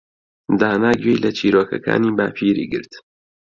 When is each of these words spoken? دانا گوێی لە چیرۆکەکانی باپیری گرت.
دانا 0.59 0.91
گوێی 1.01 1.21
لە 1.23 1.29
چیرۆکەکانی 1.37 2.15
باپیری 2.17 2.65
گرت. 2.71 2.93